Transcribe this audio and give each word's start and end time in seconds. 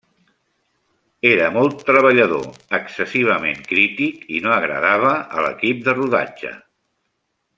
Era 1.31 1.49
molt 1.57 1.83
treballador, 1.89 2.47
excessivament 2.79 3.61
crític 3.73 4.27
i 4.39 4.43
no 4.47 4.55
agradava 4.55 5.15
a 5.41 5.47
l'equip 5.47 5.87
de 5.91 5.97
rodatge. 6.01 6.57